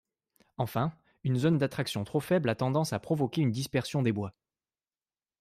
Enfin, 0.57 0.93
une 1.23 1.35
zone 1.35 1.59
d'attraction 1.59 2.03
trop 2.03 2.19
faible 2.19 2.49
à 2.49 2.55
tendance 2.55 2.91
à 2.91 2.97
provoquer 2.97 3.41
une 3.41 3.51
dispersion 3.51 4.01
des 4.01 4.11
boids. 4.11 4.33